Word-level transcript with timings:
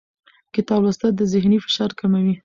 کتاب 0.55 0.79
لوستل 0.83 1.11
د 1.17 1.21
ذهني 1.33 1.57
فشار 1.65 1.91
کموي 1.99 2.35